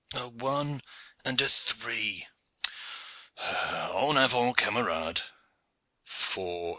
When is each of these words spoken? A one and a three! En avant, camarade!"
A 0.15 0.29
one 0.29 0.81
and 1.23 1.39
a 1.39 1.47
three! 1.47 2.25
En 3.37 4.17
avant, 4.17 4.57
camarade!" 4.57 5.21